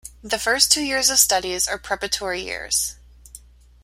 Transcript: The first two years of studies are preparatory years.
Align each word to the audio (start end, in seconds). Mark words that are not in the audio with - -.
The 0.23 0.39
first 0.39 0.71
two 0.71 0.81
years 0.83 1.11
of 1.11 1.19
studies 1.19 1.67
are 1.67 1.77
preparatory 1.77 2.41
years. 2.41 2.95